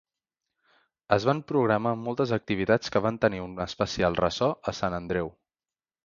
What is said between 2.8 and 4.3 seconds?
que van tenir un especial